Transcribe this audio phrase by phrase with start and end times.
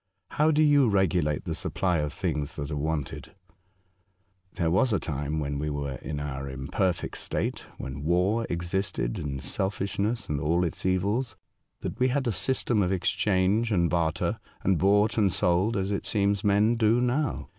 [0.31, 3.35] How do you regulate the supply of things that are wanted?"
[4.15, 9.43] '* There was a time, when we were in our imperfect state, when war existed, and
[9.43, 11.35] selfish ness and all its evils,
[11.81, 16.07] that we had a system of exchange and barter, and bought and sold, as it
[16.07, 17.49] seems men do now.